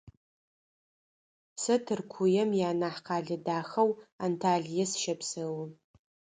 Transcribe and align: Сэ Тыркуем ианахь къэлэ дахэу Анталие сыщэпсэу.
Сэ 1.61 1.75
Тыркуем 1.85 2.49
ианахь 2.59 3.01
къэлэ 3.05 3.37
дахэу 3.45 3.89
Анталие 4.25 4.85
сыщэпсэу. 4.91 5.57